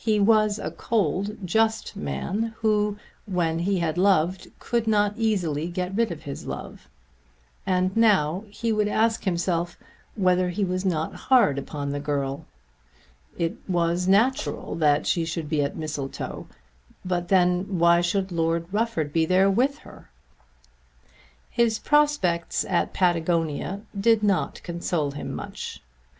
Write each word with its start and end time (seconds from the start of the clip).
He 0.00 0.18
was 0.18 0.58
a 0.58 0.72
cold, 0.72 1.36
just 1.44 1.94
man 1.94 2.52
who, 2.58 2.98
when 3.26 3.60
he 3.60 3.78
had 3.78 3.96
loved, 3.96 4.50
could 4.58 4.88
not 4.88 5.14
easily 5.16 5.68
get 5.68 5.94
rid 5.94 6.10
of 6.10 6.24
his 6.24 6.46
love, 6.46 6.88
and 7.64 7.96
now 7.96 8.42
he 8.48 8.72
would 8.72 8.88
ask 8.88 9.22
himself 9.22 9.78
whether 10.16 10.48
he 10.48 10.64
was 10.64 10.84
not 10.84 11.14
hard 11.14 11.58
upon 11.60 11.90
the 11.92 12.00
girl. 12.00 12.44
It 13.38 13.56
was 13.68 14.08
natural 14.08 14.74
that 14.74 15.06
she 15.06 15.24
should 15.24 15.48
be 15.48 15.62
at 15.62 15.76
Mistletoe; 15.76 16.48
but 17.04 17.28
then 17.28 17.78
why 17.78 18.00
should 18.00 18.32
Lord 18.32 18.66
Rufford 18.72 19.12
be 19.12 19.26
there 19.26 19.48
with 19.48 19.78
her? 19.86 20.10
His 21.50 21.78
prospects 21.78 22.64
at 22.64 22.92
Patagonia 22.92 23.82
did 24.00 24.24
not 24.24 24.60
console 24.64 25.12
him 25.12 25.32
much. 25.32 25.80